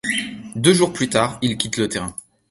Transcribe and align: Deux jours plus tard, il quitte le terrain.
Deux 0.55 0.73
jours 0.73 0.93
plus 0.93 1.09
tard, 1.09 1.37
il 1.43 1.57
quitte 1.57 1.77
le 1.77 1.87
terrain. 1.87 2.15